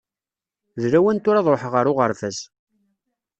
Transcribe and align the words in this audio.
D 0.81 0.83
lawan 0.91 1.17
tura 1.23 1.39
ad 1.39 1.47
ṛuḥeɣ 1.53 1.73
ar 1.79 1.87
uɣerbaz. 1.91 2.37